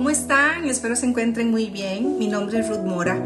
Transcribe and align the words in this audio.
¿cómo 0.00 0.08
están? 0.08 0.64
Espero 0.64 0.96
se 0.96 1.04
encuentren 1.04 1.50
muy 1.50 1.68
bien. 1.68 2.18
Mi 2.18 2.26
nombre 2.26 2.60
es 2.60 2.70
Ruth 2.70 2.86
Mora. 2.86 3.22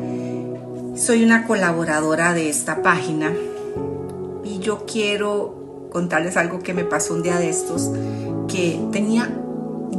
Soy 0.96 1.22
una 1.22 1.46
colaboradora 1.46 2.34
de 2.34 2.50
esta 2.50 2.82
página 2.82 3.32
y 4.42 4.58
yo 4.58 4.84
quiero 4.84 5.88
contarles 5.92 6.36
algo 6.36 6.58
que 6.64 6.74
me 6.74 6.82
pasó 6.82 7.14
un 7.14 7.22
día 7.22 7.36
de 7.36 7.48
estos, 7.48 7.92
que 8.48 8.80
tenía 8.90 9.30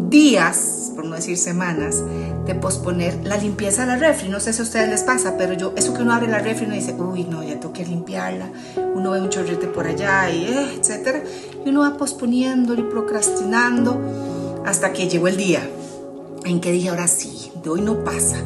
días, 0.09 0.91
por 0.97 1.05
no 1.05 1.15
decir 1.15 1.37
semanas, 1.37 2.03
de 2.45 2.55
posponer 2.55 3.21
la 3.23 3.37
limpieza 3.37 3.83
de 3.83 3.87
la 3.87 3.95
refri. 3.95 4.27
No 4.27 4.41
sé 4.41 4.51
si 4.51 4.59
a 4.59 4.63
ustedes 4.63 4.89
les 4.89 5.03
pasa, 5.03 5.37
pero 5.37 5.53
yo, 5.53 5.71
eso 5.77 5.93
que 5.93 6.01
uno 6.01 6.11
abre 6.11 6.27
la 6.27 6.39
refri 6.39 6.65
y 6.65 6.67
uno 6.67 6.75
dice, 6.75 6.93
uy, 6.93 7.23
no, 7.23 7.41
ya 7.41 7.57
tengo 7.57 7.71
que 7.71 7.85
limpiarla. 7.85 8.49
Uno 8.93 9.11
ve 9.11 9.21
un 9.21 9.29
chorrete 9.29 9.67
por 9.67 9.87
allá 9.87 10.29
y 10.29 10.43
eh, 10.43 10.73
etcétera. 10.77 11.23
Y 11.65 11.69
uno 11.69 11.83
va 11.83 11.95
posponiendo 11.95 12.73
y 12.73 12.83
procrastinando 12.83 14.61
hasta 14.65 14.91
que 14.91 15.07
llegó 15.07 15.29
el 15.29 15.37
día 15.37 15.61
en 16.45 16.61
que 16.61 16.71
dije, 16.71 16.89
ahora 16.89 17.07
sí, 17.07 17.51
de 17.63 17.69
hoy 17.69 17.81
no 17.81 18.03
pasa. 18.03 18.37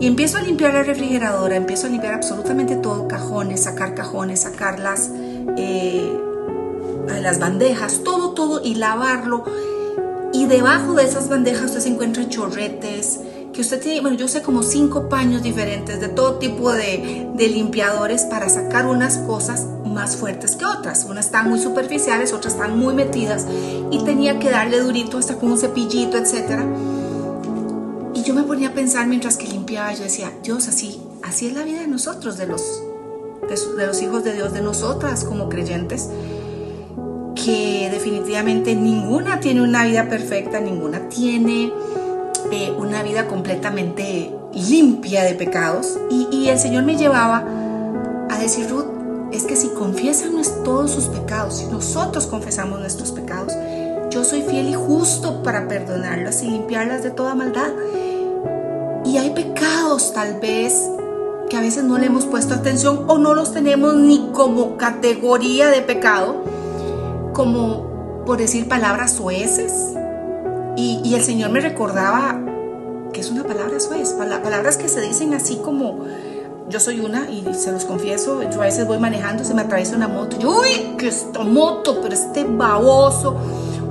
Y 0.00 0.06
empiezo 0.06 0.38
a 0.38 0.42
limpiar 0.42 0.74
la 0.74 0.82
refrigeradora, 0.82 1.56
empiezo 1.56 1.86
a 1.86 1.90
limpiar 1.90 2.14
absolutamente 2.14 2.76
todo, 2.76 3.06
cajones, 3.06 3.62
sacar 3.62 3.94
cajones, 3.94 4.40
sacar 4.40 4.80
las, 4.80 5.10
eh, 5.56 6.12
las 7.22 7.38
bandejas, 7.38 8.02
todo, 8.02 8.32
todo 8.32 8.60
y 8.62 8.74
lavarlo. 8.74 9.44
Y 10.32 10.46
debajo 10.46 10.94
de 10.94 11.04
esas 11.04 11.28
bandejas 11.28 11.66
usted 11.66 11.80
se 11.80 11.88
encuentra 11.90 12.28
chorretes, 12.28 13.20
que 13.52 13.60
usted 13.60 13.80
tiene, 13.80 14.00
bueno, 14.00 14.16
yo 14.16 14.26
sé 14.26 14.42
como 14.42 14.64
cinco 14.64 15.08
paños 15.08 15.44
diferentes 15.44 16.00
de 16.00 16.08
todo 16.08 16.38
tipo 16.38 16.72
de, 16.72 17.30
de 17.34 17.48
limpiadores 17.48 18.24
para 18.24 18.48
sacar 18.48 18.86
unas 18.86 19.18
cosas 19.18 19.68
más 19.84 20.16
fuertes 20.16 20.56
que 20.56 20.64
otras. 20.64 21.06
Unas 21.08 21.26
están 21.26 21.48
muy 21.48 21.60
superficiales, 21.60 22.32
otras 22.32 22.54
están 22.54 22.76
muy 22.76 22.94
metidas 22.94 23.46
y 23.92 24.02
tenía 24.04 24.40
que 24.40 24.50
darle 24.50 24.80
durito 24.80 25.18
hasta 25.18 25.36
con 25.36 25.52
un 25.52 25.58
cepillito, 25.58 26.18
etcétera 26.18 26.66
yo 28.24 28.34
me 28.34 28.42
ponía 28.42 28.68
a 28.68 28.72
pensar 28.72 29.06
mientras 29.06 29.36
que 29.36 29.46
limpiaba, 29.46 29.92
yo 29.92 30.04
decía, 30.04 30.32
Dios, 30.42 30.68
así, 30.68 31.00
así 31.22 31.46
es 31.46 31.52
la 31.52 31.62
vida 31.62 31.80
de 31.80 31.88
nosotros, 31.88 32.38
de 32.38 32.46
los, 32.46 32.82
de, 33.48 33.86
los 33.86 34.02
hijos 34.02 34.24
de 34.24 34.32
Dios, 34.32 34.52
de 34.52 34.62
nosotras 34.62 35.24
como 35.24 35.48
creyentes, 35.48 36.08
que 37.34 37.88
definitivamente 37.90 38.74
ninguna 38.74 39.40
tiene 39.40 39.62
una 39.62 39.84
vida 39.84 40.08
perfecta, 40.08 40.60
ninguna 40.60 41.08
tiene 41.10 41.72
eh, 42.50 42.72
una 42.78 43.02
vida 43.02 43.26
completamente 43.26 44.34
limpia 44.52 45.24
de 45.24 45.34
pecados. 45.34 45.98
Y, 46.10 46.28
y, 46.30 46.48
el 46.48 46.58
Señor 46.58 46.84
me 46.84 46.96
llevaba 46.96 47.44
a 48.30 48.38
decir, 48.38 48.68
Ruth, 48.70 48.86
es 49.32 49.44
que 49.44 49.56
si 49.56 49.68
confiesan 49.68 50.32
todos 50.64 50.90
sus 50.92 51.08
pecados, 51.08 51.58
si 51.58 51.66
nosotros 51.66 52.26
confesamos 52.26 52.80
nuestros 52.80 53.12
pecados, 53.12 53.52
yo 54.10 54.24
soy 54.24 54.42
fiel 54.42 54.68
y 54.68 54.74
justo 54.74 55.42
para 55.42 55.66
perdonarlas 55.68 56.42
y 56.42 56.46
limpiarlas 56.46 57.02
de 57.02 57.10
toda 57.10 57.34
maldad. 57.34 57.72
Y 59.14 59.16
hay 59.16 59.30
pecados 59.30 60.12
tal 60.12 60.40
vez 60.40 60.90
que 61.48 61.56
a 61.56 61.60
veces 61.60 61.84
no 61.84 61.98
le 61.98 62.06
hemos 62.06 62.26
puesto 62.26 62.52
atención 62.52 63.04
o 63.06 63.16
no 63.16 63.32
los 63.32 63.52
tenemos 63.52 63.94
ni 63.94 64.30
como 64.32 64.76
categoría 64.76 65.68
de 65.68 65.82
pecado, 65.82 66.42
como 67.32 68.24
por 68.26 68.38
decir 68.38 68.66
palabras 68.66 69.12
sueces. 69.12 69.72
Y, 70.76 71.14
el 71.14 71.22
Señor 71.22 71.52
me 71.52 71.60
recordaba 71.60 72.40
que 73.12 73.20
es 73.20 73.30
una 73.30 73.44
palabra 73.44 73.78
suez, 73.78 74.14
palabras 74.14 74.78
que 74.78 74.88
se 74.88 75.00
dicen 75.00 75.32
así 75.32 75.60
como, 75.64 76.06
yo 76.68 76.80
soy 76.80 76.98
una 76.98 77.30
y 77.30 77.46
se 77.54 77.70
los 77.70 77.84
confieso, 77.84 78.42
yo 78.42 78.62
a 78.62 78.64
veces 78.64 78.84
voy 78.84 78.98
manejando, 78.98 79.44
se 79.44 79.54
me 79.54 79.62
atraviesa 79.62 79.94
una 79.94 80.08
moto, 80.08 80.40
yo, 80.40 80.58
uy, 80.58 80.96
que 80.98 81.06
esta 81.06 81.44
moto, 81.44 82.00
pero 82.02 82.14
este 82.14 82.42
baboso, 82.42 83.36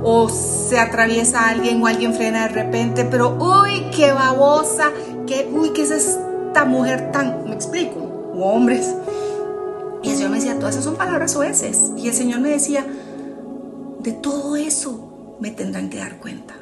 o 0.02 0.28
se 0.28 0.78
atraviesa 0.78 1.48
alguien 1.48 1.82
o 1.82 1.86
alguien 1.86 2.12
frena 2.12 2.46
de 2.46 2.48
repente, 2.48 3.06
pero 3.06 3.38
uy, 3.40 3.90
qué 3.90 4.12
babosa, 4.12 4.90
qué, 5.26 5.48
uy, 5.52 5.70
qué 5.70 5.82
es 5.82 5.90
esta 5.90 6.64
mujer 6.64 7.12
tan, 7.12 7.44
me 7.48 7.54
explico, 7.54 7.98
hombres. 8.34 8.94
Y 10.02 10.10
el 10.10 10.16
Señor 10.16 10.30
me 10.30 10.36
decía, 10.36 10.58
todas 10.58 10.74
esas 10.74 10.84
son 10.84 10.96
palabras 10.96 11.32
sueces. 11.32 11.92
Y 11.96 12.08
el 12.08 12.14
Señor 12.14 12.40
me 12.40 12.50
decía, 12.50 12.84
de 14.00 14.12
todo 14.12 14.56
eso 14.56 15.36
me 15.40 15.50
tendrán 15.50 15.88
que 15.88 15.98
dar 15.98 16.18
cuenta, 16.18 16.54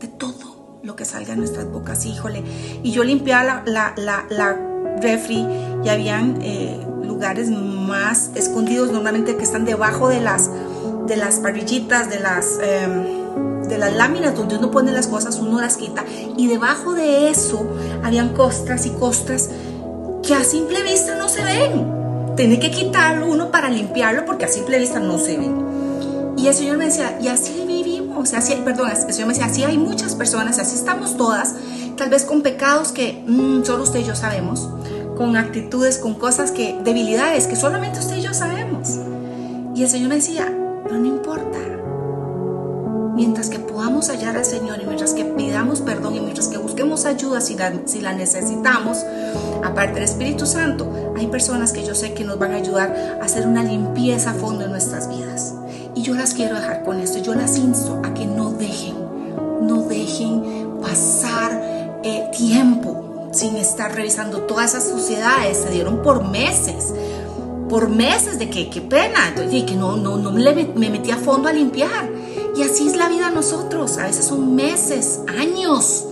de 0.00 0.06
todo 0.08 0.80
lo 0.82 0.94
que 0.94 1.04
salga 1.04 1.30
de 1.30 1.36
nuestras 1.36 1.70
bocas, 1.70 2.06
híjole. 2.06 2.42
Y 2.82 2.92
yo 2.92 3.02
limpiaba 3.02 3.62
la, 3.66 3.94
la, 3.96 4.26
la, 4.30 4.56
refri 4.98 5.46
y 5.84 5.88
habían 5.90 6.38
eh, 6.40 6.80
lugares 7.04 7.50
más 7.50 8.30
escondidos 8.34 8.90
normalmente 8.92 9.36
que 9.36 9.42
están 9.42 9.66
debajo 9.66 10.08
de 10.08 10.20
las 10.22 10.48
de 11.06 11.16
las 11.16 11.36
parrillitas, 11.36 12.10
de 12.10 12.20
las, 12.20 12.58
em, 12.62 13.25
de 13.68 13.78
las 13.78 13.94
láminas 13.94 14.34
donde 14.34 14.56
uno 14.56 14.70
pone 14.70 14.92
las 14.92 15.06
cosas, 15.06 15.36
uno 15.36 15.60
las 15.60 15.76
quita. 15.76 16.04
Y 16.36 16.46
debajo 16.46 16.94
de 16.94 17.30
eso 17.30 17.66
habían 18.02 18.30
costras 18.34 18.86
y 18.86 18.90
costras 18.90 19.50
que 20.22 20.34
a 20.34 20.44
simple 20.44 20.82
vista 20.82 21.16
no 21.16 21.28
se 21.28 21.42
ven. 21.44 22.34
Tiene 22.36 22.58
que 22.58 22.70
quitarlo 22.70 23.26
uno 23.26 23.50
para 23.50 23.70
limpiarlo 23.70 24.24
porque 24.26 24.44
a 24.44 24.48
simple 24.48 24.78
vista 24.78 25.00
no 25.00 25.18
se 25.18 25.38
ven. 25.38 25.66
Y 26.36 26.48
el 26.48 26.54
Señor 26.54 26.76
me 26.76 26.84
decía, 26.84 27.18
y 27.20 27.28
así 27.28 27.64
vivimos, 27.66 28.34
así, 28.34 28.54
perdón, 28.62 28.90
el 28.90 29.12
Señor 29.12 29.28
me 29.28 29.34
decía, 29.34 29.46
así 29.46 29.64
hay 29.64 29.78
muchas 29.78 30.14
personas, 30.14 30.58
así 30.58 30.76
estamos 30.76 31.16
todas, 31.16 31.54
tal 31.96 32.10
vez 32.10 32.24
con 32.24 32.42
pecados 32.42 32.92
que 32.92 33.24
mm, 33.26 33.64
solo 33.64 33.84
usted 33.84 34.00
y 34.00 34.04
yo 34.04 34.14
sabemos, 34.14 34.68
con 35.16 35.34
actitudes, 35.36 35.96
con 35.96 36.14
cosas 36.14 36.50
que, 36.50 36.78
debilidades 36.84 37.46
que 37.46 37.56
solamente 37.56 38.00
usted 38.00 38.16
y 38.16 38.20
yo 38.20 38.34
sabemos. 38.34 38.98
Y 39.74 39.82
el 39.82 39.88
Señor 39.88 40.10
me 40.10 40.16
decía, 40.16 40.52
pero 40.84 40.98
no 40.98 41.06
importa. 41.06 41.75
Mientras 43.16 43.48
que 43.48 43.58
podamos 43.58 44.10
hallar 44.10 44.36
al 44.36 44.44
Señor 44.44 44.78
y 44.82 44.84
mientras 44.84 45.14
que 45.14 45.24
pidamos 45.24 45.80
perdón 45.80 46.16
y 46.16 46.20
mientras 46.20 46.48
que 46.48 46.58
busquemos 46.58 47.06
ayuda 47.06 47.40
si 47.40 47.54
la, 47.54 47.72
si 47.86 48.02
la 48.02 48.12
necesitamos, 48.12 49.06
aparte 49.64 49.94
del 49.94 50.02
Espíritu 50.02 50.44
Santo, 50.44 51.14
hay 51.16 51.26
personas 51.28 51.72
que 51.72 51.82
yo 51.82 51.94
sé 51.94 52.12
que 52.12 52.24
nos 52.24 52.38
van 52.38 52.52
a 52.52 52.56
ayudar 52.56 53.18
a 53.18 53.24
hacer 53.24 53.46
una 53.46 53.64
limpieza 53.64 54.32
a 54.32 54.34
fondo 54.34 54.66
en 54.66 54.70
nuestras 54.70 55.08
vidas. 55.08 55.54
Y 55.94 56.02
yo 56.02 56.12
las 56.12 56.34
quiero 56.34 56.56
dejar 56.56 56.84
con 56.84 57.00
esto. 57.00 57.18
Yo 57.20 57.34
las 57.34 57.56
insto 57.56 58.02
a 58.04 58.12
que 58.12 58.26
no 58.26 58.50
dejen, 58.50 58.96
no 59.62 59.84
dejen 59.84 60.76
pasar 60.82 61.98
eh, 62.04 62.30
tiempo 62.36 63.30
sin 63.32 63.56
estar 63.56 63.94
revisando 63.94 64.42
todas 64.42 64.74
esas 64.74 64.90
sociedades. 64.90 65.56
Se 65.56 65.70
dieron 65.70 66.02
por 66.02 66.28
meses 66.28 66.92
por 67.68 67.88
meses 67.88 68.38
de 68.38 68.48
que 68.48 68.70
qué 68.70 68.80
pena, 68.80 69.34
y 69.50 69.62
que 69.62 69.74
no, 69.74 69.96
no, 69.96 70.18
no 70.18 70.30
me 70.30 70.90
metí 70.90 71.10
a 71.10 71.16
fondo 71.16 71.48
a 71.48 71.52
limpiar. 71.52 72.08
Y 72.56 72.62
así 72.62 72.88
es 72.88 72.96
la 72.96 73.08
vida 73.08 73.30
nosotros, 73.30 73.98
a 73.98 74.04
veces 74.04 74.24
son 74.24 74.54
meses, 74.54 75.20
años 75.38 76.06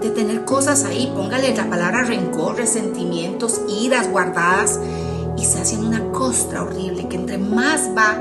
de 0.00 0.10
tener 0.10 0.44
cosas 0.44 0.84
ahí, 0.84 1.12
póngale 1.14 1.54
la 1.54 1.68
palabra 1.68 2.02
rencor, 2.02 2.56
resentimientos, 2.56 3.60
iras 3.68 4.10
guardadas 4.10 4.80
y 5.36 5.44
se 5.44 5.60
haciendo 5.60 5.86
una 5.86 6.10
costra 6.12 6.62
horrible 6.62 7.06
que 7.06 7.16
entre 7.16 7.38
más 7.38 7.90
va 7.96 8.16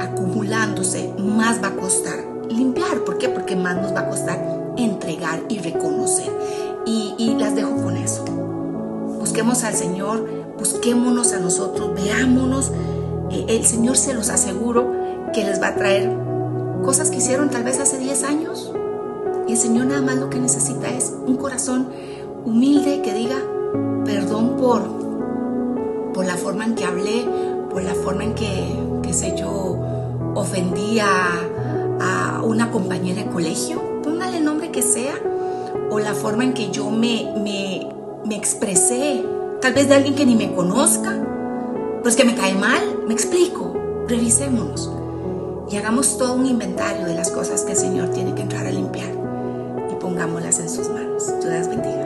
acumulándose, 0.00 1.12
más 1.18 1.62
va 1.62 1.68
a 1.68 1.76
costar 1.76 2.18
limpiar. 2.48 3.04
¿Por 3.04 3.18
qué? 3.18 3.28
Porque 3.28 3.56
más 3.56 3.76
nos 3.76 3.94
va 3.94 4.00
a 4.00 4.08
costar 4.08 4.74
entregar 4.76 5.42
y 5.48 5.58
reconocer. 5.58 6.30
Y, 6.86 7.14
y 7.18 7.34
las 7.36 7.54
dejo 7.54 7.74
con 7.76 7.96
eso. 7.96 8.24
Busquemos 9.18 9.64
al 9.64 9.74
Señor 9.74 10.44
busquémonos 10.58 11.32
a 11.32 11.40
nosotros, 11.40 11.94
veámonos. 11.94 12.72
Eh, 13.30 13.46
el 13.48 13.64
Señor 13.64 13.96
se 13.96 14.14
los 14.14 14.28
aseguro 14.30 14.92
que 15.32 15.44
les 15.44 15.60
va 15.60 15.68
a 15.68 15.74
traer 15.74 16.23
cosas 16.82 17.10
que 17.10 17.18
hicieron 17.18 17.50
tal 17.50 17.64
vez 17.64 17.80
hace 17.80 17.98
10 17.98 18.24
años. 18.24 18.72
Y 19.46 19.52
el 19.52 19.58
Señor 19.58 19.86
nada 19.86 20.02
más 20.02 20.16
lo 20.16 20.30
que 20.30 20.38
necesita 20.38 20.88
es 20.88 21.14
un 21.26 21.36
corazón 21.36 21.88
humilde 22.44 23.02
que 23.02 23.12
diga 23.12 23.36
perdón 24.04 24.56
por, 24.56 24.82
por 26.12 26.24
la 26.24 26.36
forma 26.36 26.64
en 26.64 26.74
que 26.74 26.84
hablé, 26.84 27.24
por 27.70 27.82
la 27.82 27.94
forma 27.94 28.24
en 28.24 28.34
que, 28.34 28.76
qué 29.02 29.12
sé 29.12 29.34
yo, 29.36 29.78
ofendí 30.34 30.98
a, 31.00 31.30
a 32.00 32.42
una 32.42 32.70
compañera 32.70 33.22
de 33.22 33.30
colegio, 33.30 33.80
póngale 34.02 34.38
el 34.38 34.44
nombre 34.44 34.70
que 34.70 34.82
sea, 34.82 35.14
o 35.90 35.98
la 35.98 36.14
forma 36.14 36.44
en 36.44 36.54
que 36.54 36.70
yo 36.70 36.90
me, 36.90 37.32
me, 37.42 37.88
me 38.24 38.36
expresé 38.36 39.24
tal 39.60 39.74
vez 39.74 39.88
de 39.88 39.94
alguien 39.94 40.14
que 40.14 40.26
ni 40.26 40.34
me 40.34 40.54
conozca, 40.54 41.18
pues 42.02 42.16
que 42.16 42.24
me 42.24 42.34
cae 42.34 42.54
mal, 42.54 42.82
me 43.06 43.14
explico, 43.14 43.74
revisémonos 44.06 44.90
y 45.70 45.76
hagamos 45.76 46.18
todo 46.18 46.34
un 46.34 46.46
inventario 46.46 47.06
de 47.06 47.14
las 47.14 47.30
cosas 47.30 47.62
que 47.62 47.72
el 47.72 47.78
Señor 47.78 48.10
tiene 48.10 48.34
que 48.34 48.42
entrar 48.42 48.66
a 48.66 48.70
limpiar 48.70 49.10
y 49.90 49.94
pongámoslas 49.96 50.60
en 50.60 50.68
sus 50.68 50.88
manos. 50.88 51.26
Dios 51.40 51.68
bendiga. 51.68 52.03